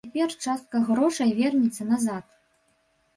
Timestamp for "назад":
1.91-2.25